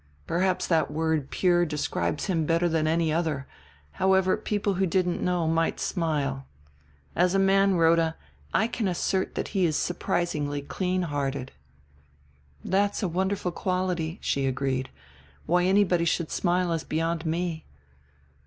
[0.25, 3.45] Perhaps that word pure describes him better than any other,
[3.91, 6.47] however people who didn't know might smile.
[7.15, 8.15] As a man, Rhoda,
[8.51, 11.51] I can assert that he is surprisingly clean hearted."
[12.65, 14.89] "That's a wonderful quality," she agreed;
[15.45, 17.65] "why anyone should smile is beyond me.